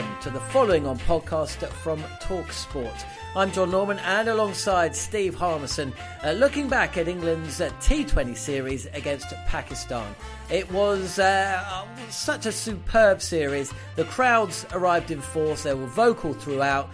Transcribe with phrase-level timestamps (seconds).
[0.00, 3.04] Welcome to the following on podcast from Talk Sport.
[3.36, 5.92] I'm John Norman and alongside Steve Harmison,
[6.24, 10.14] uh, looking back at England's uh, T20 series against Pakistan.
[10.48, 13.74] It was uh, such a superb series.
[13.96, 16.88] The crowds arrived in force, they were vocal throughout.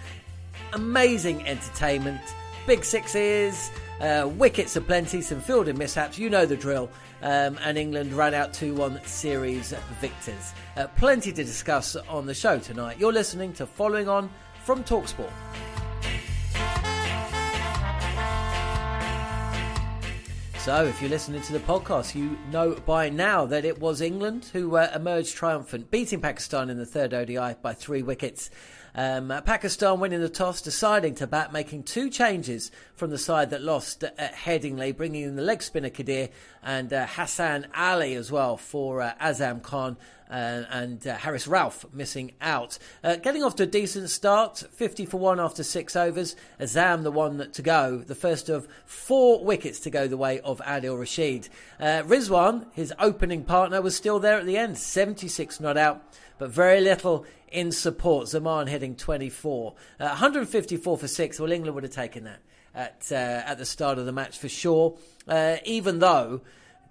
[0.73, 2.21] Amazing entertainment,
[2.67, 6.91] big sixes, uh, wickets aplenty, some fielding mishaps, you know the drill.
[7.23, 10.53] Um, and England ran out 2 1 series victors.
[10.77, 12.99] Uh, plenty to discuss on the show tonight.
[12.99, 14.31] You're listening to Following On
[14.65, 15.33] from Talksport.
[20.67, 24.51] So, if you're listening to the podcast, you know by now that it was England
[24.53, 28.51] who uh, emerged triumphant, beating Pakistan in the third ODI by three wickets.
[28.97, 33.63] Um, Pakistan winning the toss, deciding to bat, making two changes from the side that
[33.63, 36.31] lost at Headingley, bringing in the leg spinner Qadir
[36.63, 39.97] and uh, Hassan Ali as well for uh, Azam Khan.
[40.29, 42.79] Uh, and uh, Haris Rauf missing out.
[43.05, 46.35] Uh, getting off to a decent start, 50 for one after six overs.
[46.59, 50.59] Azam the one to go, the first of four wickets to go the way of
[50.63, 51.49] Adil Rashid.
[51.79, 56.03] Uh, Rizwan, his opening partner, was still there at the end, 76 not out,
[56.39, 58.27] but very little in support.
[58.27, 59.75] Zaman hitting 24.
[60.01, 61.39] Uh, 154 for six.
[61.39, 62.41] Well, England would have taken that
[62.77, 64.97] at, uh, at the start of the match for sure,
[65.65, 66.43] even though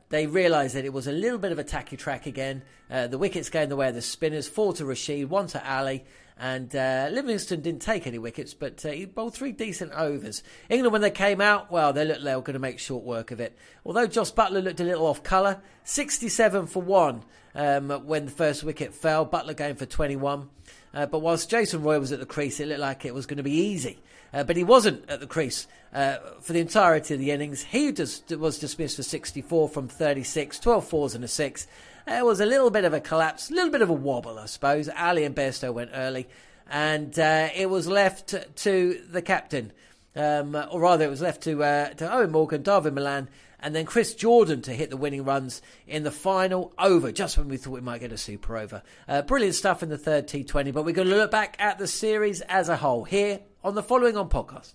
[0.10, 2.62] they realised that it was a little bit of a tacky track again.
[2.90, 6.06] Uh, the wickets going the way of the spinners, four to Rashid, one to Ali,
[6.38, 10.44] and uh, Livingstone didn't take any wickets, but uh, he bowled three decent overs.
[10.70, 13.32] England, when they came out, well, they looked they were going to make short work
[13.32, 13.58] of it.
[13.86, 17.24] Although Jos Buttler looked a little off colour, 67 for one
[17.56, 19.26] um, when the first wicket fell.
[19.26, 20.50] Buttler going for 21.
[20.94, 23.38] Uh, but whilst Jason Roy was at the crease, it looked like it was going
[23.38, 24.00] to be easy.
[24.36, 27.64] Uh, but he wasn't at the crease uh, for the entirety of the innings.
[27.64, 31.68] He just was dismissed for 64 from 36, 12 fours and a six.
[32.06, 34.48] It was a little bit of a collapse, a little bit of a wobble, I
[34.48, 34.90] suppose.
[34.90, 36.28] Ali and Bairstow went early,
[36.70, 39.72] and uh, it was left to the captain,
[40.18, 43.30] um, or rather, it was left to uh, to Eoin Morgan, Dawid Malan,
[43.62, 47.48] and then Chris Jordan to hit the winning runs in the final over, just when
[47.48, 48.84] we thought we might get a super over.
[49.08, 51.88] Uh, brilliant stuff in the third T20, but we're going to look back at the
[51.88, 54.74] series as a whole here on the following on podcast.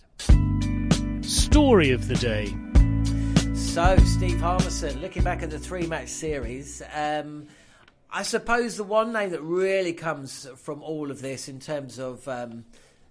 [1.25, 2.53] Story of the day.
[3.55, 7.47] So, Steve Harmison, looking back at the three match series, um,
[8.11, 12.27] I suppose the one name that really comes from all of this in terms of
[12.27, 12.65] um,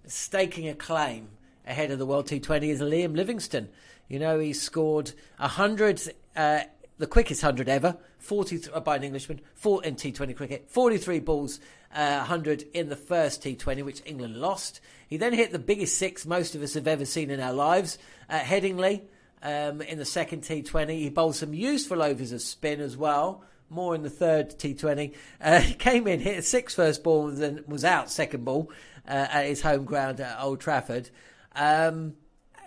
[0.04, 1.30] staking a claim
[1.66, 3.70] ahead of the World T20 is Liam Livingstone.
[4.06, 6.02] You know, he scored 100,
[6.36, 6.60] uh,
[6.98, 11.60] the quickest 100 ever, 40 uh, by an Englishman, in T20 cricket, 43 balls,
[11.94, 14.80] uh, 100 in the first T20, which England lost.
[15.08, 17.98] He then hit the biggest six most of us have ever seen in our lives
[18.28, 19.02] at Headingley
[19.42, 20.90] um, in the second T20.
[20.90, 23.42] He bowled some useful overs of spin as well.
[23.68, 25.14] More in the third T20.
[25.40, 28.70] Uh, he came in, hit a six first ball, and then was out second ball
[29.08, 31.10] uh, at his home ground at Old Trafford.
[31.54, 32.14] Um,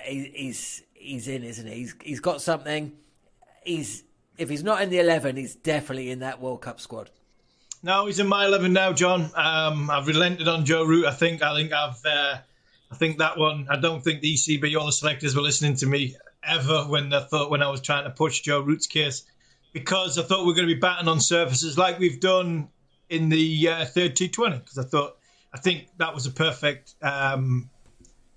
[0.01, 1.75] he, he's he's in, isn't he?
[1.75, 2.93] He's, he's got something.
[3.63, 4.03] He's
[4.37, 7.09] if he's not in the eleven, he's definitely in that World Cup squad.
[7.81, 9.29] No, he's in my eleven now, John.
[9.35, 11.05] Um, I've relented on Joe Root.
[11.05, 11.41] I think.
[11.41, 12.05] I think I've.
[12.05, 12.37] Uh,
[12.91, 13.67] I think that one.
[13.69, 17.21] I don't think the ECB or the selectors were listening to me ever when I
[17.23, 19.23] thought when I was trying to push Joe Root's case
[19.71, 22.69] because I thought we are going to be batting on surfaces like we've done
[23.09, 25.17] in the uh, third T20 because I thought
[25.53, 27.69] I think that was a perfect um,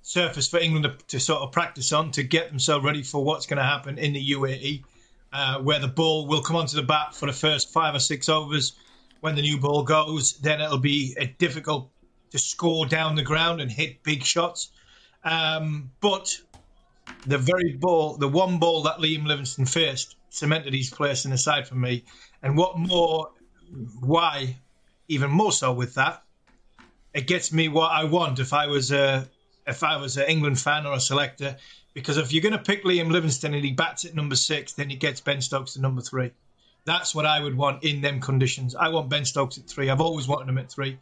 [0.02, 3.46] surface for England to, to, sort of practice on to get themselves ready for what's
[3.46, 4.84] going to happen in the UAE,
[5.32, 8.28] uh, where the ball will come onto the bat for the first five or six
[8.28, 8.72] overs.
[9.20, 11.90] When the new ball goes, then it'll be difficult
[12.30, 14.70] to score down the ground and hit big shots.
[15.24, 16.38] Um, but
[17.26, 21.38] the very ball, the one ball that Liam Livingstone faced, cemented his place in the
[21.38, 22.04] side for me.
[22.42, 23.30] And what more,
[24.00, 24.56] why,
[25.08, 26.22] even more so with that,
[27.14, 29.28] it gets me what I want if I was a
[29.66, 31.56] if I was an England fan or a selector.
[31.96, 34.90] Because if you're going to pick Liam Livingstone and he bats at number six, then
[34.90, 36.30] he gets Ben Stokes to number three.
[36.84, 38.74] That's what I would want in them conditions.
[38.74, 39.88] I want Ben Stokes at three.
[39.88, 40.98] I've always wanted him at three.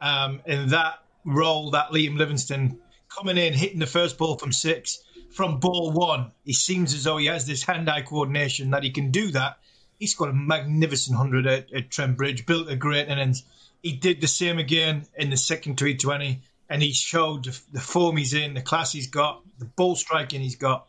[0.00, 2.78] Um, in that role, that Liam Livingstone
[3.14, 7.18] coming in, hitting the first ball from six, from ball one, he seems as though
[7.18, 9.58] he has this hand-eye coordination that he can do that.
[9.98, 13.44] He's got a magnificent hundred at, at Trent Bridge, built a great innings.
[13.82, 18.34] He did the same again in the second T20, and he showed the form he's
[18.34, 20.86] in, the class he's got, the ball striking he's got.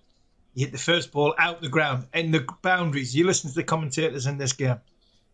[0.54, 3.16] He hit the first ball out the ground and the boundaries.
[3.16, 4.80] You listen to the commentators in this game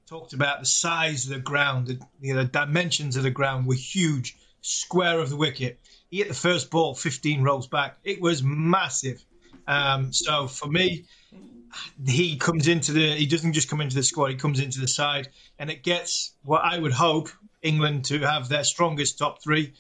[0.08, 3.66] talked about the size of the ground, the, you know, the dimensions of the ground
[3.66, 4.38] were huge.
[4.62, 5.80] Square of the wicket.
[6.10, 7.98] He hit the first ball 15 rolls back.
[8.04, 9.24] It was massive.
[9.68, 11.06] Um, so for me,
[12.06, 13.12] he comes into the.
[13.16, 14.28] He doesn't just come into the squad.
[14.28, 15.28] He comes into the side,
[15.60, 17.30] and it gets what I would hope
[17.62, 19.74] England to have their strongest top three.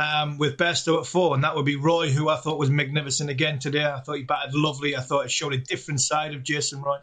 [0.00, 3.30] Um, with Bairstow at four, and that would be Roy, who I thought was magnificent
[3.30, 3.84] again today.
[3.84, 4.94] I thought he batted lovely.
[4.94, 6.98] I thought it showed a different side of Jason Roy.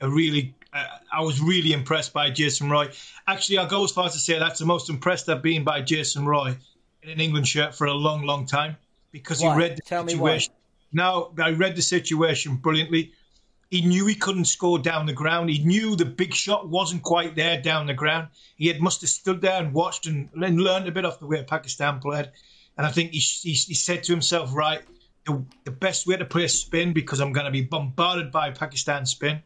[0.00, 2.88] A really, uh, I was really impressed by Jason Roy.
[3.26, 5.82] Actually, I'll go as far as to say that's the most impressed I've been by
[5.82, 6.56] Jason Roy
[7.02, 8.78] in an England shirt for a long, long time
[9.12, 9.52] because why?
[9.52, 10.54] he read the Tell situation.
[10.92, 13.12] No, I read the situation brilliantly.
[13.70, 15.48] He knew he couldn't score down the ground.
[15.48, 18.28] He knew the big shot wasn't quite there down the ground.
[18.56, 21.26] He had must have stood there and watched and, and learned a bit off the
[21.26, 22.30] way Pakistan played.
[22.76, 24.82] And I think he, he, he said to himself, right,
[25.24, 29.06] the, the best way to play spin because I'm going to be bombarded by Pakistan
[29.06, 29.42] spin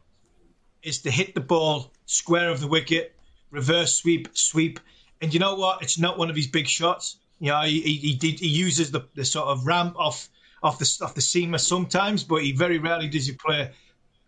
[0.81, 3.13] is to hit the ball square of the wicket,
[3.51, 4.79] reverse sweep, sweep.
[5.21, 5.83] And you know what?
[5.83, 7.17] It's not one of his big shots.
[7.39, 10.29] You know, he, he, he did he uses the, the sort of ramp off
[10.63, 13.71] off the off the seamer sometimes, but he very rarely does he play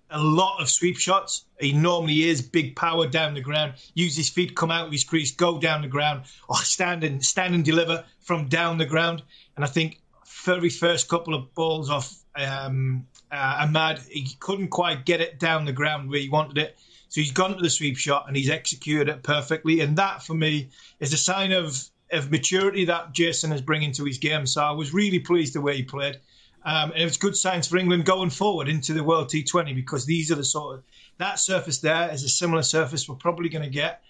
[0.10, 1.46] a lot of sweep shots.
[1.60, 5.04] He normally is big power down the ground, use his feet, come out of his
[5.04, 9.24] crease, go down the ground, or stand and stand and deliver from down the ground.
[9.56, 10.02] And I think
[10.46, 15.66] very first couple of balls off um, uh, Ahmad, he couldn't quite get it down
[15.66, 16.78] the ground where he wanted it.
[17.10, 19.80] So he's gone to the sweep shot and he's executed it perfectly.
[19.82, 20.70] And that, for me,
[21.00, 24.46] is a sign of of maturity that Jason is bringing to his game.
[24.46, 26.18] So I was really pleased the way he played.
[26.64, 30.06] Um, and it was good signs for England going forward into the World T20 because
[30.06, 30.84] these are the sort of
[31.18, 34.02] that surface there is a similar surface we're probably going to get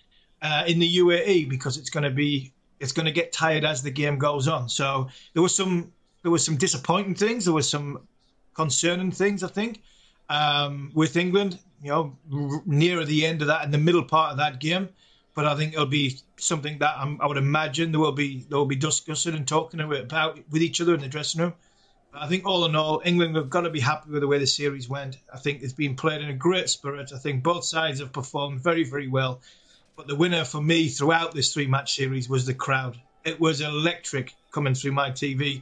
[0.41, 3.81] uh, in the UAE because it's going to be it's going to get tired as
[3.81, 4.69] the game goes on.
[4.69, 5.91] So there was some
[6.23, 7.45] there was some disappointing things.
[7.45, 8.07] There was some
[8.53, 9.81] concerning things I think
[10.29, 11.59] um, with England.
[11.83, 14.89] You know, r- nearer the end of that in the middle part of that game
[15.38, 18.57] but I think it'll be something that I'm, i would imagine there will be there
[18.57, 21.53] will be discussing and talking about with each other in the dressing room.
[22.19, 24.47] I think all in all, England have got to be happy with the way the
[24.47, 25.17] series went.
[25.33, 27.12] I think it's been played in a great spirit.
[27.13, 29.41] I think both sides have performed very, very well.
[29.95, 33.00] But the winner for me throughout this three-match series was the crowd.
[33.25, 35.62] It was electric coming through my TV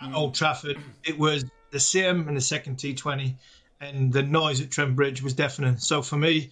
[0.00, 0.14] at.
[0.14, 0.78] Old Trafford.
[1.04, 3.34] It was the same in the second T20,
[3.80, 5.78] and the noise at Trent Bridge was deafening.
[5.78, 6.50] So for me,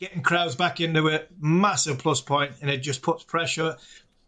[0.00, 3.76] getting crowds back into it, massive plus point, and it just puts pressure,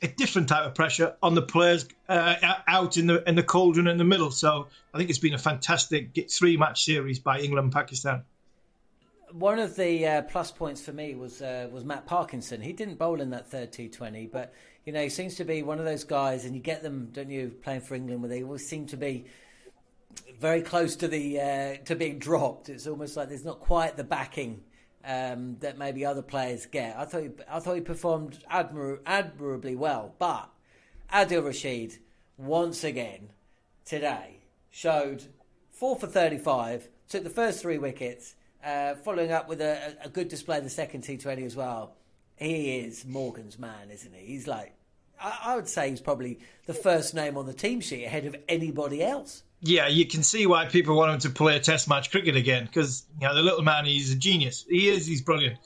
[0.04, 2.36] a different type of pressure on the players uh,
[2.68, 4.30] out in the in the cauldron in the middle.
[4.30, 8.22] So I think it's been a fantastic three match series by England and Pakistan.
[9.32, 12.60] One of the uh, plus points for me was uh, was Matt Parkinson.
[12.60, 14.52] He didn't bowl in that third T20, but
[14.84, 17.30] you know he seems to be one of those guys, and you get them, don't
[17.30, 19.24] you, playing for England, where they always seem to be
[20.38, 22.68] very close to the uh, to being dropped.
[22.68, 24.62] It's almost like there's not quite the backing
[25.04, 26.96] um, that maybe other players get.
[26.96, 30.48] I thought he, I thought he performed admir- admirably well, but
[31.12, 31.98] Adil Rashid
[32.36, 33.30] once again
[33.84, 34.38] today
[34.70, 35.24] showed
[35.70, 38.34] four for thirty-five, took the first three wickets,
[38.64, 41.94] uh, following up with a, a, good display in the second T20 as well.
[42.36, 44.24] He is Morgan's man, isn't he?
[44.24, 44.74] He's like,
[45.20, 48.34] I, I would say he's probably the first name on the team sheet ahead of
[48.48, 52.10] anybody else yeah, you can see why people want him to play a Test match
[52.10, 54.64] cricket again because you know the little man, he's a genius.
[54.68, 55.06] He is.
[55.06, 55.58] He's brilliant.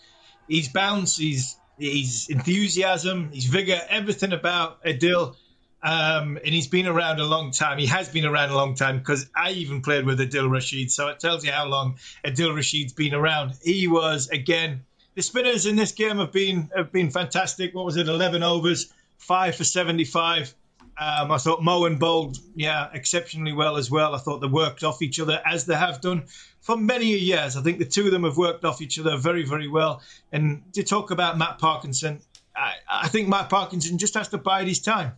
[0.46, 1.16] He's bounce.
[1.16, 5.34] He's his enthusiasm, his vigor, everything about Adil.
[5.80, 7.78] Um, and he's been around a long time.
[7.78, 10.90] He has been around a long time because I even played with Adil Rashid.
[10.90, 13.54] So it tells you how long Adil Rashid's been around.
[13.62, 14.84] He was again.
[15.14, 17.74] The spinners in this game have been have been fantastic.
[17.74, 18.08] What was it?
[18.08, 20.54] Eleven overs, five for seventy five.
[21.00, 24.16] Um, I thought Moeen bowled, yeah, exceptionally well as well.
[24.16, 26.24] I thought they worked off each other as they have done
[26.60, 27.56] for many years.
[27.56, 30.02] I think the two of them have worked off each other very, very well.
[30.32, 32.20] And to talk about Matt Parkinson,
[32.56, 35.12] I, I think Matt Parkinson just has to bide his time.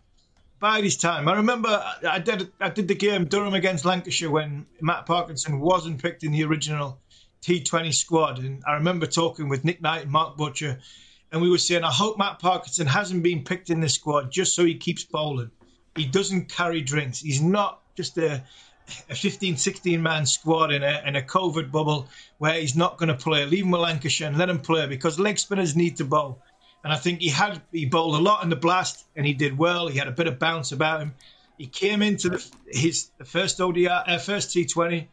[0.59, 1.27] Bide his time.
[1.29, 6.03] I remember I did I did the game Durham against Lancashire when Matt Parkinson wasn't
[6.03, 6.99] picked in the original
[7.41, 10.79] T20 squad, and I remember talking with Nick Knight and Mark Butcher,
[11.33, 14.55] and we were saying, I hope Matt Parkinson hasn't been picked in this squad just
[14.55, 15.51] so he keeps bowling
[15.97, 17.21] he doesn't carry drinks.
[17.21, 18.43] He's not just a,
[19.09, 23.09] a 15, 16 man squad in a, in a COVID bubble where he's not going
[23.09, 23.45] to play.
[23.47, 26.43] Leave him with Lancashire and let him play because leg spinners need to bowl.
[26.83, 29.59] And I think he had he bowled a lot in the blast and he did
[29.59, 29.89] well.
[29.89, 31.15] He had a bit of bounce about him.
[31.59, 35.09] He came into the, his the first ODI, uh, first T20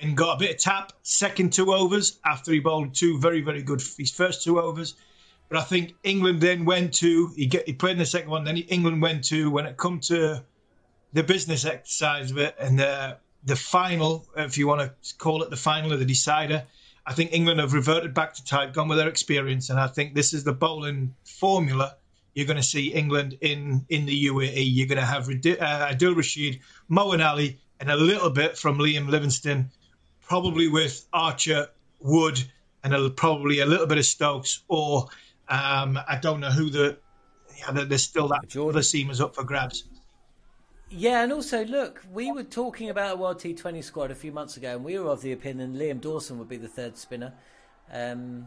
[0.00, 0.92] and got a bit of tap.
[1.02, 4.94] Second two overs after he bowled two very very good his first two overs.
[5.50, 8.44] But I think England then went to he get he played in the second one.
[8.44, 10.44] Then he, England went to when it come to
[11.12, 15.50] the business exercise of it and the the final, if you want to call it
[15.50, 16.64] the final or the decider.
[17.04, 20.14] I think England have reverted back to type, gone with their experience, and I think
[20.14, 21.96] this is the bowling formula.
[22.34, 24.62] You're going to see England in in the UAE.
[24.66, 29.08] You're going to have uh, Adil Rashid, Moeen Ali, and a little bit from Liam
[29.08, 29.70] Livingstone,
[30.20, 32.40] probably with Archer, Wood,
[32.84, 35.08] and a, probably a little bit of Stokes or
[35.50, 36.98] um, I don't know who the
[37.58, 38.76] yeah, there's still that Jordan.
[38.76, 39.84] other seamers up for grabs.
[40.88, 44.56] Yeah, and also look, we were talking about a World T20 squad a few months
[44.56, 47.34] ago, and we were of the opinion Liam Dawson would be the third spinner.
[47.92, 48.46] Um,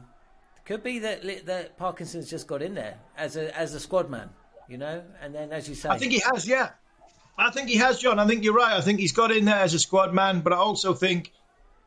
[0.65, 4.29] could be that that Parkinson's just got in there as a as a squad man,
[4.67, 6.69] you know, and then as you say, I think he has, yeah.
[7.37, 8.19] I think he has, John.
[8.19, 8.73] I think you're right.
[8.73, 11.31] I think he's got in there as a squad man, but I also think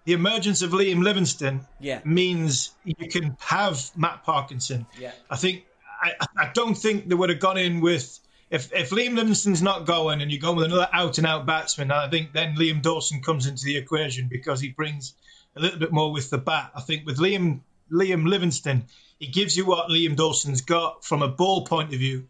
[0.07, 2.01] the emergence of Liam Livingstone yeah.
[2.05, 4.87] means you can have Matt Parkinson.
[4.99, 5.11] Yeah.
[5.29, 5.65] I think
[6.01, 9.85] I, I don't think they would have gone in with if if Liam Livingstone's not
[9.85, 13.21] going and you go with another out and out batsman, I think then Liam Dawson
[13.21, 15.15] comes into the equation because he brings
[15.57, 16.71] a little bit more with the bat.
[16.75, 17.61] I think with Liam
[17.91, 18.85] Liam Livingstone,
[19.19, 22.29] he gives you what Liam Dawson's got from a ball point of view.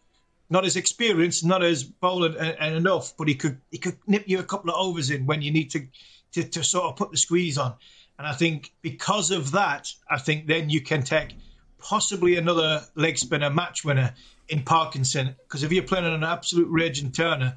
[0.48, 3.98] Not as experienced, not as bowling and, uh, and enough, but he could he could
[4.06, 5.88] nip you a couple of overs in when you need to
[6.32, 7.74] to, to sort of put the squeeze on.
[8.18, 11.34] And I think because of that, I think then you can take
[11.78, 14.14] possibly another leg spinner match winner
[14.48, 15.36] in Parkinson.
[15.42, 17.56] Because if you're playing an absolute raging turner,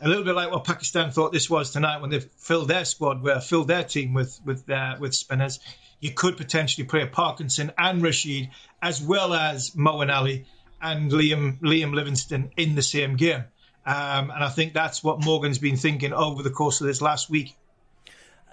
[0.00, 3.22] a little bit like what Pakistan thought this was tonight when they filled their squad,
[3.22, 5.60] where filled their team with with uh, with spinners,
[6.00, 8.50] you could potentially play a Parkinson and Rashid
[8.80, 10.46] as well as Moeen Ali
[10.80, 13.44] and Liam Liam Livingstone in the same game.
[13.86, 17.28] Um, and I think that's what Morgan's been thinking over the course of this last
[17.28, 17.54] week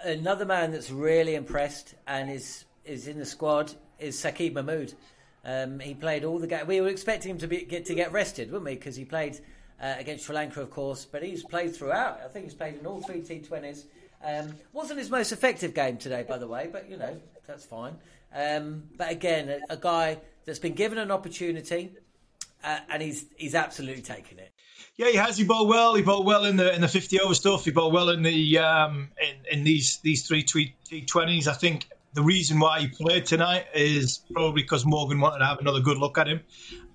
[0.04, 4.94] another man that's really impressed and is is in the squad is Saqib Mahmood.
[5.44, 6.68] Um, he played all the games.
[6.68, 8.76] We were expecting him to be, get to get rested, weren't we?
[8.76, 9.40] Because he played
[9.82, 12.22] uh, against Sri Lanka, of course, but he's played throughout.
[12.24, 13.86] I think he's played in all three T20s.
[14.24, 17.96] Um, wasn't his most effective game today, by the way, but you know that's fine.
[18.34, 21.92] Um, but again, a, a, guy that's been given an opportunity,
[22.64, 24.52] uh, and he's he's absolutely taken it.
[24.98, 25.38] Yeah, he has.
[25.38, 25.96] He bowled well.
[25.96, 27.66] He bowled well in the in the fifty over stuff.
[27.66, 31.48] He bowled well in the um, in, in these these three T twenties.
[31.48, 35.60] I think the reason why he played tonight is probably because Morgan wanted to have
[35.60, 36.42] another good look at him.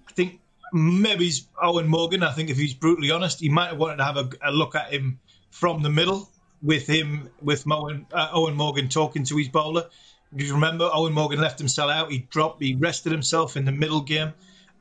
[0.09, 0.41] I think
[0.73, 1.31] maybe
[1.63, 2.23] Eoin Morgan.
[2.23, 4.75] I think if he's brutally honest, he might have wanted to have a, a look
[4.75, 6.29] at him from the middle
[6.63, 9.89] with him with uh, Eoin Morgan talking to his bowler.
[10.35, 12.11] If you remember, Eoin Morgan left himself out.
[12.11, 12.63] He dropped.
[12.63, 14.33] He rested himself in the middle game.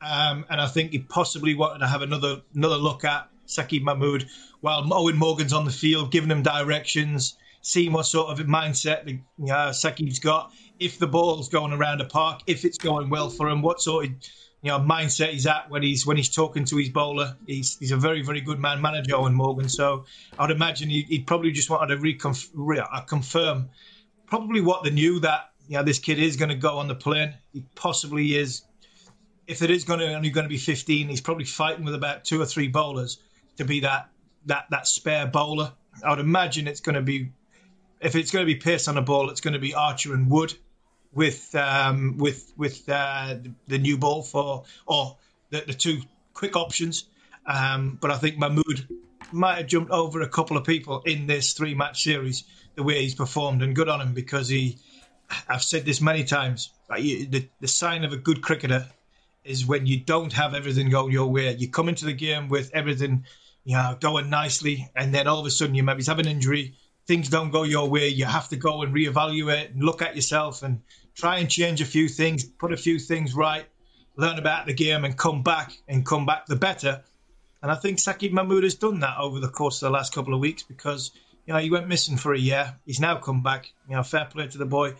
[0.01, 4.27] Um, and I think he possibly wanted to have another another look at Saqib Mahmood
[4.61, 9.71] while Eoin Morgan's on the field, giving him directions, seeing what sort of mindset uh,
[9.71, 10.51] Saqib's got.
[10.79, 14.05] If the ball's going around the park, if it's going well for him, what sort
[14.05, 14.11] of
[14.61, 17.37] you know mindset he's at when he's when he's talking to his bowler.
[17.45, 19.69] He's he's a very very good man manager, Eoin Morgan.
[19.69, 20.05] So
[20.37, 23.69] I'd imagine he'd, he'd probably just wanted to reconf- re- uh, confirm
[24.25, 26.95] probably what they knew that you know this kid is going to go on the
[26.95, 27.35] plane.
[27.53, 28.63] He possibly is
[29.47, 32.25] if it is going to only going to be 15, he's probably fighting with about
[32.25, 33.19] two or three bowlers
[33.57, 34.09] to be that
[34.47, 35.71] that that spare bowler.
[36.03, 37.31] I would imagine it's going to be
[38.01, 40.29] if it's going to be Pearce on a ball, it's going to be Archer and
[40.29, 40.53] Wood
[41.13, 45.17] with um, with with uh, the, the, new ball for or
[45.49, 46.01] the, the two
[46.33, 47.05] quick options.
[47.45, 48.87] Um, but I think Mahmood
[49.31, 52.43] might have jumped over a couple of people in this three match series
[52.75, 54.77] the way he's performed, and good on him because he.
[55.49, 56.71] I've said this many times.
[56.87, 58.85] The, the sign of a good cricketer
[59.45, 61.55] is when you don't have everything going your way.
[61.55, 63.25] You come into the game with everything,
[63.63, 66.75] you know, going nicely, and then all of a sudden you maybe have an injury,
[67.07, 68.09] things don't go your way.
[68.09, 70.81] You have to go and reevaluate and look at yourself and
[71.13, 73.65] try and change a few things, put a few things right,
[74.15, 77.03] learn about the game, and come back and come back the better.
[77.61, 80.33] And I think Saqib Mahmood has done that over the course of the last couple
[80.33, 81.11] of weeks because
[81.45, 82.75] you know he went missing for a year.
[82.85, 83.71] He's now come back.
[83.89, 84.95] You know, fair play to the boy.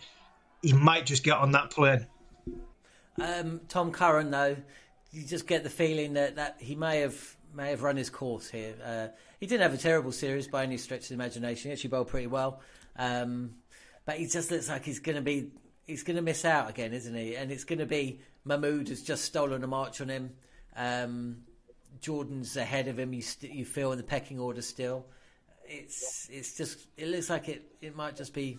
[0.62, 2.06] He might just get on that plane.
[3.20, 4.56] Um, Tom Curran, though,
[5.10, 8.50] you just get the feeling that, that he may have may have run his course
[8.50, 8.74] here.
[8.84, 9.08] Uh,
[9.40, 11.70] he didn't have a terrible series by any stretch of the imagination.
[11.70, 12.60] He actually bowled pretty well,
[12.96, 13.54] um,
[14.04, 15.50] but he just looks like he's going to be
[15.86, 17.34] he's going to miss out again, isn't he?
[17.34, 20.32] And it's going to be Mahmood has just stolen a march on him.
[20.76, 21.38] Um,
[22.00, 23.12] Jordan's ahead of him.
[23.12, 25.06] You st- you feel in the pecking order still.
[25.64, 28.58] It's it's just it looks like it it might just be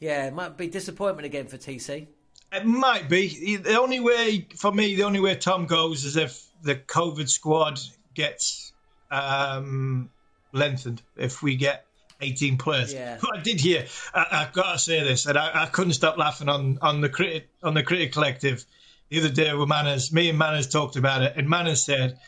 [0.00, 2.06] yeah it might be disappointment again for TC.
[2.52, 4.94] It might be the only way for me.
[4.94, 7.80] The only way Tom goes is if the COVID squad
[8.14, 8.72] gets
[9.10, 10.10] um,
[10.52, 11.02] lengthened.
[11.16, 11.86] If we get
[12.22, 12.92] 18 players.
[12.92, 13.18] Yeah.
[13.34, 13.86] I did hear.
[14.14, 17.08] I, have got to say this, and I, I, couldn't stop laughing on on the
[17.08, 18.64] critic on the Cricket Collective
[19.08, 20.12] the other day with Manners.
[20.12, 22.18] Me and Manners talked about it, and Manners said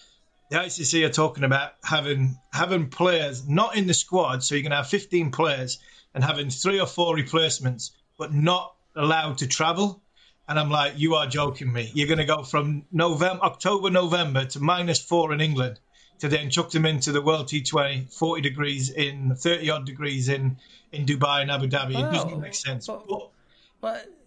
[0.50, 4.72] the ICC are talking about having having players not in the squad, so you can
[4.72, 5.78] have 15 players
[6.14, 10.02] and having three or four replacements, but not allowed to travel.
[10.46, 11.90] And I'm like, you are joking me.
[11.94, 15.80] You're going to go from November, October, November to minus four in England
[16.18, 20.58] to then chuck them into the World T20, 40 degrees in, 30 odd degrees in,
[20.92, 21.90] in Dubai and Abu Dhabi.
[21.90, 22.86] It doesn't make sense.
[22.86, 23.32] But, but,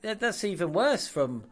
[0.01, 1.43] but that's even worse from,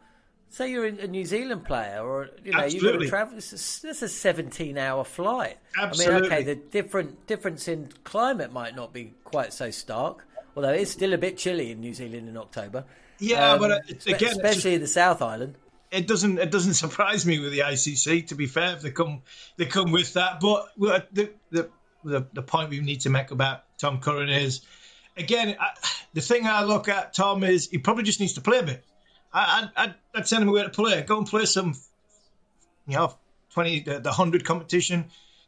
[0.50, 3.34] say you're a New Zealand player or, you know, you've got to travel.
[3.36, 5.58] This is a 17 hour flight.
[5.80, 6.14] Absolutely.
[6.14, 10.70] I mean, okay, the different difference in climate might not be quite so stark, although
[10.70, 12.84] it's still a bit chilly in New Zealand in October.
[13.18, 15.54] Yeah, um, but uh, again, especially in the South Island.
[15.90, 16.38] It doesn't.
[16.38, 18.28] It doesn't surprise me with the ICC.
[18.28, 19.22] To be fair, if they come,
[19.56, 20.40] they come with that.
[20.40, 20.68] But
[21.12, 21.70] the the
[22.04, 24.60] the, the point we need to make about Tom Curran is,
[25.16, 25.70] again, I,
[26.14, 28.84] the thing I look at Tom is he probably just needs to play a bit.
[29.32, 31.02] I, I'd, I'd send him away to play.
[31.02, 31.74] Go and play some,
[32.86, 33.14] you know,
[33.50, 35.06] twenty the, the hundred competition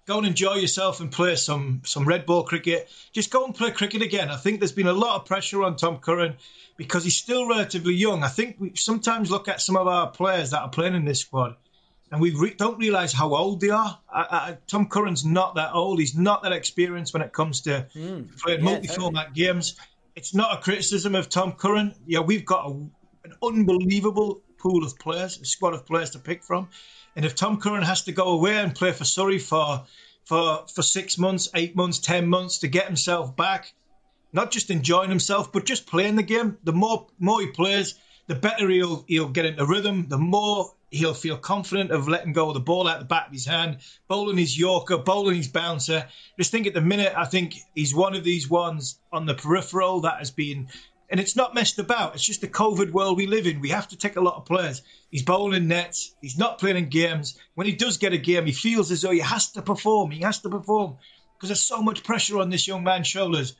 [0.08, 2.90] go and enjoy yourself and play some some red ball cricket.
[3.12, 4.30] Just go and play cricket again.
[4.30, 6.36] I think there's been a lot of pressure on Tom Curran
[6.76, 8.24] because he's still relatively young.
[8.24, 11.20] I think we sometimes look at some of our players that are playing in this
[11.20, 11.56] squad
[12.10, 13.98] and we re- don't realise how old they are.
[14.10, 15.98] I, I, Tom Curran's not that old.
[15.98, 19.46] He's not that experienced when it comes to mm, playing yeah, multi-format totally.
[19.46, 19.76] games.
[20.16, 21.94] It's not a criticism of Tom Curran.
[22.06, 26.42] Yeah, we've got a, an unbelievable pool of players, a squad of players to pick
[26.42, 26.68] from.
[27.18, 29.84] And if Tom Curran has to go away and play for Surrey for
[30.24, 33.72] for for six months, eight months, ten months to get himself back,
[34.32, 36.58] not just enjoying himself, but just playing the game.
[36.62, 37.96] The more more he plays,
[38.28, 40.06] the better he'll he'll get into rhythm.
[40.06, 43.32] The more he'll feel confident of letting go of the ball out the back of
[43.32, 46.06] his hand, bowling his Yorker, bowling his bouncer.
[46.38, 50.02] Just think at the minute, I think he's one of these ones on the peripheral
[50.02, 50.68] that has been
[51.10, 52.14] and it's not messed about.
[52.14, 53.60] It's just the COVID world we live in.
[53.60, 54.82] We have to take a lot of players.
[55.10, 56.14] He's bowling nets.
[56.20, 57.38] He's not playing in games.
[57.54, 60.10] When he does get a game, he feels as though he has to perform.
[60.10, 60.98] He has to perform
[61.36, 63.54] because there's so much pressure on this young man's shoulders.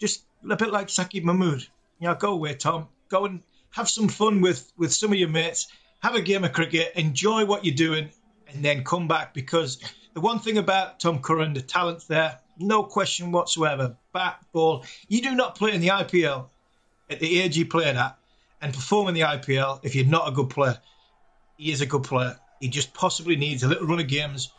[0.00, 1.66] Just a bit like Saki Mahmood.
[2.00, 2.88] You know, go away, Tom.
[3.08, 5.68] Go and have some fun with, with some of your mates.
[6.02, 6.92] Have a game of cricket.
[6.96, 8.10] Enjoy what you're doing
[8.48, 9.78] and then come back because
[10.14, 12.40] the one thing about Tom Curran, the talent there.
[12.58, 13.96] No question whatsoever.
[14.12, 14.84] Bat, ball.
[15.08, 16.48] You do not play in the IPL
[17.10, 18.16] at the age he played at
[18.60, 20.78] and perform in the IPL, if you're not a good player,
[21.56, 22.38] he is a good player.
[22.60, 24.52] He just possibly needs a little run of games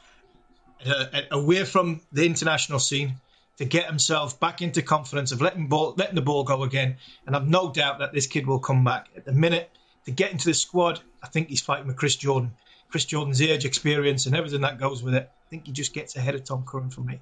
[0.86, 3.16] uh, away from the international scene
[3.58, 6.98] to get himself back into confidence of letting ball, letting the ball go again.
[7.26, 9.08] And I've no doubt that this kid will come back.
[9.16, 9.70] At the minute
[10.06, 12.54] to get into the squad, I think he's fighting with Chris Jordan.
[12.90, 15.30] Chris Jordan's age, experience, and everything that goes with it.
[15.32, 17.22] I think he just gets ahead of Tom Curran for me.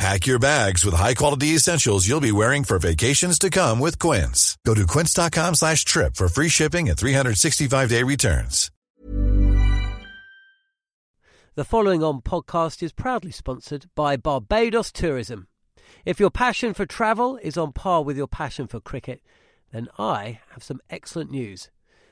[0.00, 4.56] Pack your bags with high-quality essentials you'll be wearing for vacations to come with Quince.
[4.64, 8.70] Go to quince.com slash trip for free shipping and 365-day returns.
[11.54, 15.48] The following on podcast is proudly sponsored by Barbados Tourism.
[16.06, 19.20] If your passion for travel is on par with your passion for cricket,
[19.70, 21.70] then I have some excellent news.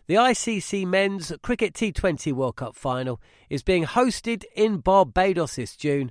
[0.08, 6.10] The ICC Men's Cricket T20 World Cup final is being hosted in Barbados this June,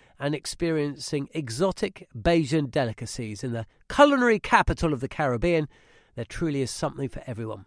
[0.21, 5.67] and experiencing exotic Bajan delicacies in the culinary capital of the Caribbean.
[6.15, 7.65] There truly is something for everyone.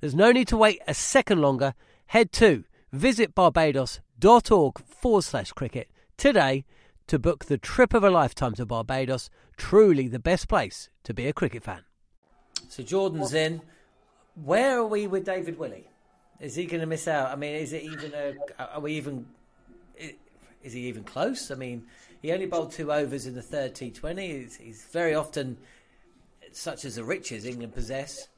[0.00, 1.72] There's no need to wait a second longer.
[2.06, 6.64] Head to visitbarbados.org forward slash cricket today
[7.06, 9.30] to book the trip of a lifetime to Barbados.
[9.56, 11.82] Truly the best place to be a cricket fan.
[12.68, 13.62] So Jordan's in.
[14.34, 15.88] Where are we with David Willey?
[16.40, 17.30] Is he going to miss out?
[17.30, 18.34] I mean, is it even a?
[18.74, 19.26] Are we even?
[20.64, 21.50] Is he even close?
[21.50, 21.84] I mean,
[22.22, 24.18] he only bowled two overs in the third T20.
[24.18, 25.58] He's, he's very often,
[26.52, 28.28] such as the riches England possess,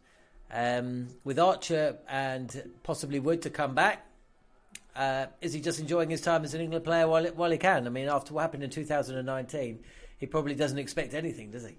[0.52, 4.04] um, with Archer and possibly Wood to come back.
[4.96, 7.86] Uh, is he just enjoying his time as an England player while while he can?
[7.86, 9.78] I mean, after what happened in 2019,
[10.18, 11.76] he probably doesn't expect anything, does he?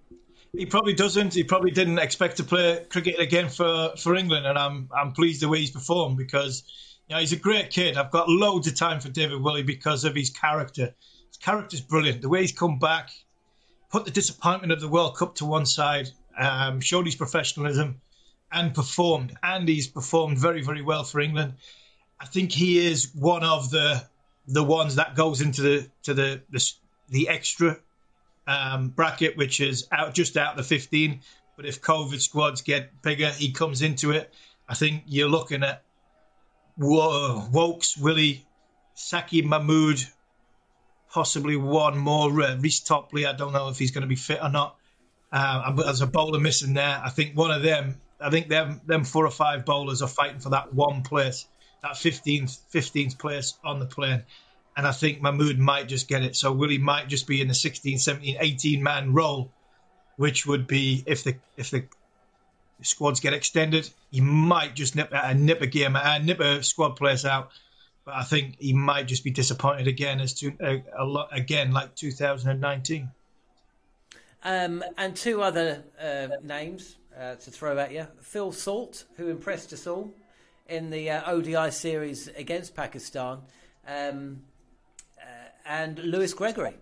[0.55, 1.33] He probably doesn't.
[1.33, 5.41] He probably didn't expect to play cricket again for, for England, and I'm I'm pleased
[5.41, 6.63] the way he's performed because
[7.15, 7.97] know he's a great kid.
[7.97, 10.93] I've got loads of time for David Willey because of his character.
[11.27, 12.21] His character's brilliant.
[12.21, 13.09] The way he's come back,
[13.89, 18.01] put the disappointment of the World Cup to one side, um, showed his professionalism,
[18.51, 19.37] and performed.
[19.41, 21.53] And he's performed very very well for England.
[22.19, 24.03] I think he is one of the
[24.47, 26.71] the ones that goes into the to the the,
[27.09, 27.77] the extra
[28.47, 31.21] um, bracket, which is out just out the 15.
[31.55, 34.33] But if COVID squads get bigger, he comes into it.
[34.69, 35.83] I think you're looking at
[36.77, 38.45] Woakes, Willey,
[38.93, 39.99] Saki Mahmood,
[41.11, 42.41] possibly one more.
[42.41, 44.75] Uh, Reece Topley, I don't know if he's going to be fit or not.
[45.31, 47.01] Uh, but there's a bowler missing there.
[47.03, 50.39] I think one of them, I think them, them four or five bowlers are fighting
[50.39, 51.45] for that one place,
[51.81, 54.23] that 15th, 15th place on the plane
[54.77, 56.35] and I think Mahmood might just get it.
[56.35, 59.51] So Willey might just be in the 16, 17, 18 man role,
[60.17, 61.85] which would be if the if the
[62.81, 66.91] squads get extended, he might just nip a nip a game, a nip a squad
[66.95, 67.51] players out.
[68.05, 71.71] But I think he might just be disappointed again as to a, a lot again
[71.71, 73.09] like 2019.
[74.43, 79.73] Um, and two other uh, names uh, to throw at you: Phil Salt, who impressed
[79.73, 80.13] us all
[80.67, 83.39] in the uh, ODI series against Pakistan.
[83.87, 84.41] Um,
[85.67, 86.75] and Lewis Gregory,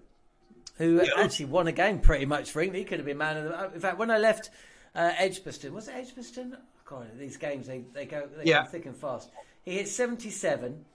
[0.78, 1.10] who yeah.
[1.18, 2.80] actually won a game pretty much for England.
[2.80, 3.74] He could have been man of the.
[3.74, 4.50] In fact, when I left
[4.96, 6.58] uh, Edgbaston, was it Edgbaston?
[6.86, 8.64] God, these games they, they go they yeah.
[8.64, 9.30] go thick and fast.
[9.64, 10.86] He hit seventy seven.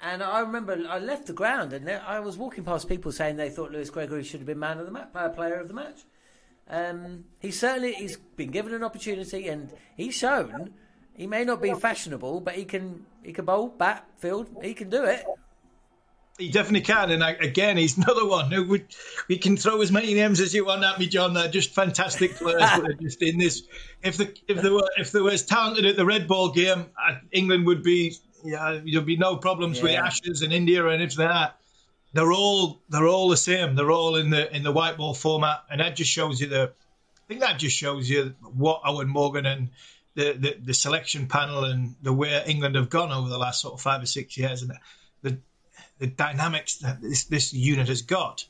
[0.00, 3.50] And I remember I left the ground and I was walking past people saying they
[3.50, 6.04] thought Lewis Gregory should have been man of the match, uh, player of the match.
[6.68, 10.72] Um, he certainly he's been given an opportunity and he's shown
[11.18, 14.88] he may not be fashionable, but he can he can bowl, bat, field, he can
[14.88, 15.24] do it.
[16.38, 18.86] He definitely can, and again, he's another one who would.
[19.28, 21.34] We can throw as many names as you want at me, John.
[21.34, 22.62] They're just fantastic players.
[23.00, 23.64] just in this,
[24.02, 26.86] if the if there were if there was talented at the red ball game,
[27.32, 28.16] England would be.
[28.44, 29.82] Yeah, there'd be no problems yeah.
[29.82, 31.56] with Ashes and India and like that.
[32.12, 33.74] They're all they're all the same.
[33.74, 36.72] They're all in the in the white ball format, and that just shows you the.
[36.72, 39.70] I think that just shows you what Eoin Morgan and
[40.14, 43.74] the, the, the selection panel and the way England have gone over the last sort
[43.74, 44.72] of five or six years, and
[45.22, 45.38] the
[45.98, 48.44] the dynamics that this, this unit has got.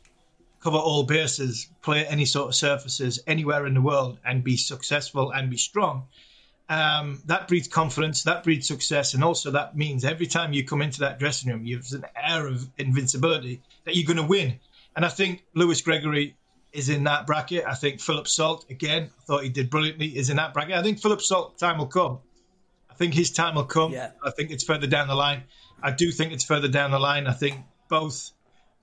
[0.61, 5.31] Cover all bases, play any sort of surfaces anywhere in the world, and be successful
[5.31, 6.09] and be strong.
[6.69, 10.83] Um, that breeds confidence, that breeds success, and also that means every time you come
[10.83, 14.59] into that dressing room, you have an air of invincibility that you're going to win.
[14.95, 16.37] And I think Lewis Gregory
[16.73, 17.65] is in that bracket.
[17.67, 20.75] I think Philip Salt, again, I thought he did brilliantly, is in that bracket.
[20.75, 22.19] I think Philip Salt time will come.
[22.91, 23.93] I think his time will come.
[23.93, 24.11] Yeah.
[24.23, 25.45] I think it's further down the line.
[25.83, 27.27] I do think it's further down the line.
[27.27, 27.57] I think
[27.89, 28.31] both.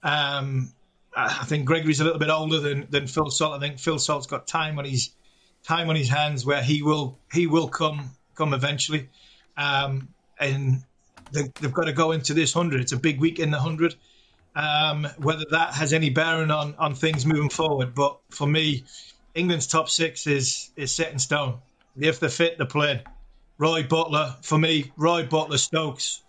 [0.03, 0.71] Um,
[1.15, 3.53] I think Gregory's a little bit older than, than Phil Salt.
[3.53, 5.11] I think Phil Salt's got time on his
[5.63, 9.09] time on his hands where he will he will come come eventually,
[9.57, 10.83] um, and
[11.31, 12.81] they, have got to go into this hundred.
[12.81, 13.95] It's a big week in the hundred.
[14.55, 18.83] Um, whether that has any bearing on on things moving forward, but for me,
[19.33, 21.59] England's top six is is set in stone.
[21.97, 23.01] If they're fit, they're playing.
[23.57, 26.21] Roy Buttler, for me, Roy Buttler, Stokes,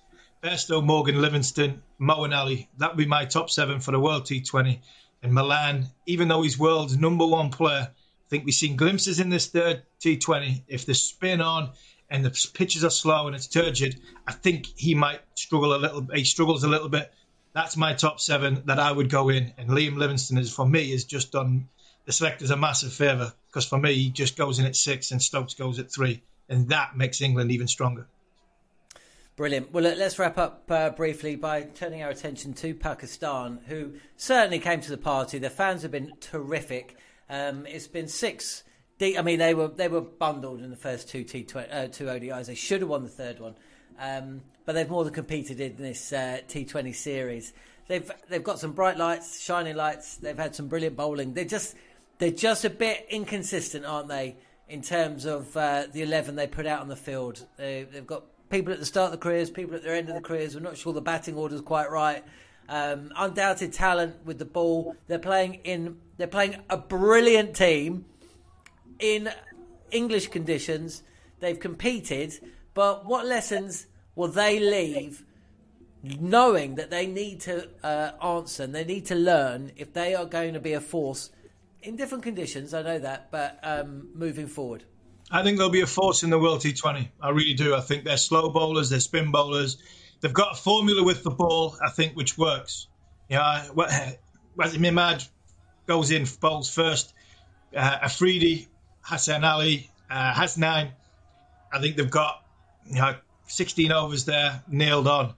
[0.47, 2.69] Bairstow, Morgan, Livingstone, Moeen Ali.
[2.79, 4.79] That would be my top seven for the World T20.
[5.21, 9.29] And Malan, even though he's world's number one player, I think we've seen glimpses in
[9.29, 10.63] this third T20.
[10.69, 11.71] If the spin on
[12.09, 16.07] and the pitches are slow and it's turgid, I think he might struggle a little.
[16.15, 17.13] He struggles a little bit.
[17.53, 19.53] That's my top seven that I would go in.
[19.59, 21.69] And Liam Livingstone is for me has just done
[22.05, 25.21] the selectors a massive favour because for me he just goes in at six and
[25.21, 28.07] Stokes goes at three, and that makes England even stronger.
[29.37, 29.71] Brilliant.
[29.71, 34.81] Well, let's wrap up uh, briefly by turning our attention to Pakistan, who certainly came
[34.81, 35.39] to the party.
[35.39, 36.97] The fans have been terrific.
[37.29, 38.65] Um, it's been six.
[38.99, 42.47] I mean, they were they were bundled in the first two T uh, two ODIs.
[42.47, 43.57] They should have won the third one,
[44.01, 47.53] um, but they've more than competed in this uh, T20 series.
[47.89, 50.17] They've they've got some bright lights, shining lights.
[50.17, 51.35] They've had some brilliant bowling.
[51.35, 51.77] They're just
[52.17, 56.67] they're just a bit inconsistent, aren't they, in terms of uh, the eleven they put
[56.67, 57.45] out on the field?
[57.59, 60.15] They, they've got people at the start of the careers, people at their end of
[60.15, 60.55] the careers.
[60.55, 62.25] We're not sure the batting order is quite right.
[62.69, 64.97] Um, undoubted talent with the ball.
[65.07, 65.99] They're playing in.
[66.17, 68.07] They're playing a brilliant team
[68.99, 69.31] in
[69.91, 71.03] English conditions.
[71.41, 72.33] They've competed,
[72.75, 75.25] but what lessons will they leave?
[76.03, 80.25] Knowing that they need to uh, answer and they need to learn if they are
[80.25, 81.31] going to be a force
[81.83, 82.73] in different conditions.
[82.75, 84.85] I know that, but um, moving forward.
[85.31, 87.09] I think they'll be a force in the World T20.
[87.21, 87.75] I really do.
[87.75, 89.79] I think they're slow bowlers, they're spin bowlers.
[90.21, 92.87] They've got a formula with the ball, I think, which works.
[93.29, 95.29] You know, Wasim Imad
[95.87, 97.13] goes in, bowls first.
[97.75, 98.69] Uh, Afridi,
[99.03, 100.91] Hassan Ali, uh, Hasnain.
[101.73, 102.43] I think they've got
[102.89, 103.17] you know
[103.49, 105.27] 16 overs there nailed on.
[105.27, 105.35] I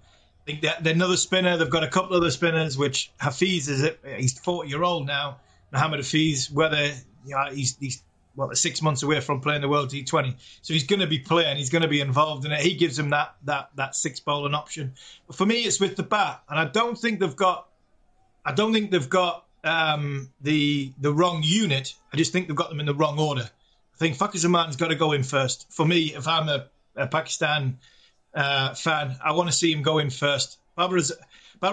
[0.46, 1.56] think they're, they're another spinner.
[1.56, 3.90] They've got a couple of other spinners, which Hafeez is?
[4.16, 5.40] He's 40 year old now.
[5.72, 8.02] Mohammad Hafeez, whether you know, he's, he's
[8.38, 10.36] well, six months away from playing the World T20.
[10.62, 11.56] So he's going to be playing.
[11.56, 12.60] He's going to be involved in it.
[12.60, 14.94] He gives him that that that six bowling option.
[15.26, 17.66] But for me, it's with the bat, and I don't think they've got.
[18.44, 21.94] I don't think they've got um, the the wrong unit.
[22.12, 23.42] I just think they've got them in the wrong order.
[23.42, 25.66] I think Fakhar Zaman's got to go in first.
[25.72, 27.78] For me, if I'm a, a Pakistan
[28.32, 30.58] uh, fan, I want to see him go in first.
[30.76, 31.00] Babar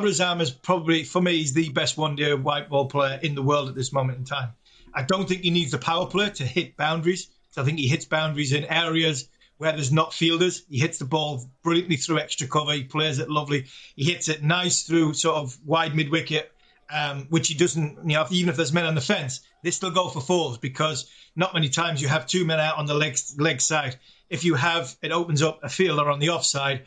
[0.08, 3.70] Azam is probably, for me, he's the best one-day white ball player in the world
[3.70, 4.50] at this moment in time.
[4.96, 7.28] I don't think he needs the power play to hit boundaries.
[7.52, 9.28] So I think he hits boundaries in areas
[9.58, 10.64] where there's not fielders.
[10.70, 12.74] He hits the ball brilliantly through extra cover.
[12.74, 13.66] He plays it lovely.
[13.96, 16.52] He hits it nice through sort of wide mid wicket,
[16.90, 19.92] um, which he doesn't, you know, even if there's men on the fence, they still
[19.92, 23.18] go for fours because not many times you have two men out on the leg,
[23.38, 23.98] leg side.
[24.30, 26.86] If you have, it opens up a fielder on the offside,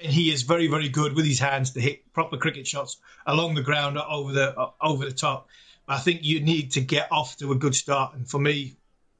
[0.00, 3.54] and he is very, very good with his hands to hit proper cricket shots along
[3.54, 5.48] the ground or over the over the top.
[5.88, 8.14] I think you need to get off to a good start.
[8.14, 8.74] And for me,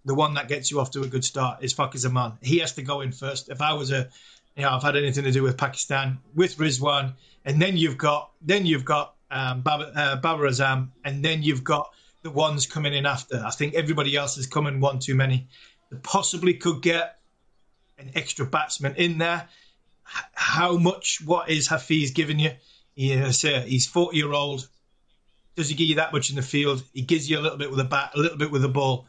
[0.04, 2.38] the one that gets you off to a good start is Fakhar Zaman.
[2.42, 3.48] He has to go in first.
[3.48, 4.08] If I was a,
[4.54, 8.30] you know, I've had anything to do with Pakistan with Rizwan, and then you've got,
[8.42, 11.90] then you've got um, Bab- uh, Babar Azam, and then you've got
[12.22, 13.42] the ones coming in after.
[13.44, 15.48] I think everybody else is coming one too many.
[15.90, 17.18] They possibly could get
[17.98, 19.48] an extra batsman in there.
[20.04, 21.20] How much?
[21.24, 22.52] What is Hafeez giving you?
[22.94, 24.66] Yeah, he's 40 year old
[25.58, 26.84] does he give you that much in the field?
[26.94, 29.06] He gives you a little bit with a bat, a little bit with the ball.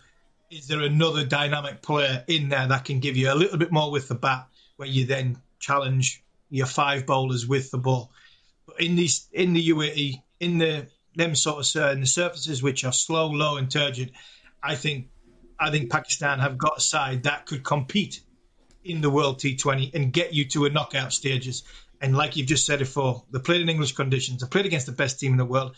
[0.49, 3.91] Is there another dynamic player in there that can give you a little bit more
[3.91, 8.09] with the bat, where you then challenge your five bowlers with the ball?
[8.65, 12.91] But in these, in the UAE, in the them sort of the surfaces which are
[12.91, 14.13] slow, low, and turgid,
[14.63, 15.09] I think
[15.59, 18.21] I think Pakistan have got a side that could compete
[18.83, 21.63] in the World T20 and get you to a knockout stages.
[22.01, 24.41] And like you've just said before, they played in English conditions.
[24.41, 25.75] They played against the best team in the world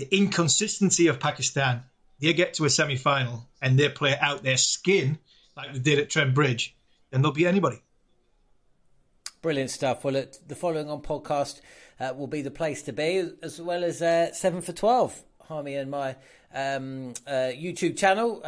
[0.00, 1.84] the inconsistency of Pakistan.
[2.20, 5.18] They get to a semi final and they play out their skin
[5.56, 6.74] like they did at Trent Bridge,
[7.10, 7.82] then they'll be anybody.
[9.42, 10.04] Brilliant stuff.
[10.04, 11.60] Well, the following on podcast
[11.98, 15.74] uh, will be the place to be, as well as uh, 7 for 12, Harmy
[15.74, 16.16] and my
[16.54, 18.42] um, uh, YouTube channel.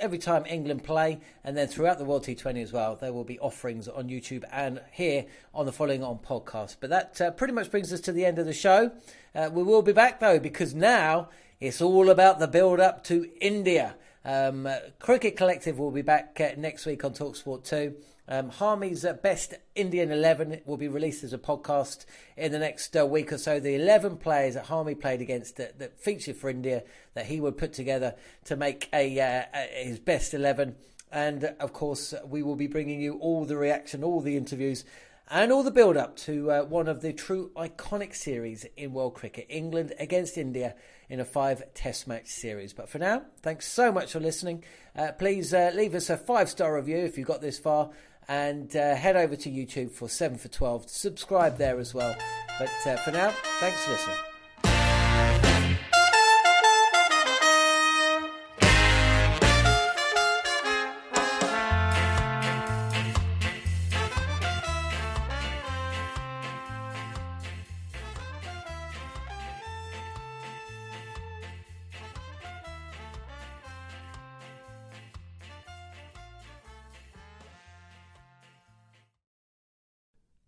[0.00, 3.38] Every time England play, and then throughout the World T20 as well, there will be
[3.40, 6.76] offerings on YouTube and here on the Following On podcast.
[6.80, 8.92] But that uh, pretty much brings us to the end of the show.
[9.34, 11.30] Uh, we will be back though, because now
[11.60, 13.96] it's all about the build up to India.
[14.24, 17.94] Um, uh, Cricket Collective will be back uh, next week on Talksport 2.
[18.30, 22.04] Um, Harmy's uh, best Indian 11 will be released as a podcast
[22.36, 23.58] in the next uh, week or so.
[23.58, 26.82] The 11 players that Harmy played against that, that featured for India
[27.14, 28.14] that he would put together
[28.44, 30.76] to make a, uh, his best 11.
[31.10, 34.84] And of course, we will be bringing you all the reaction, all the interviews
[35.30, 39.14] and all the build up to uh, one of the true iconic series in world
[39.14, 40.74] cricket England against India
[41.08, 42.72] in a five test match series.
[42.72, 44.64] But for now, thanks so much for listening.
[44.96, 47.90] Uh, please uh, leave us a five star review if you got this far
[48.28, 50.90] and uh, head over to YouTube for 7 for 12.
[50.90, 52.14] Subscribe there as well.
[52.58, 54.27] But uh, for now, thanks for listening.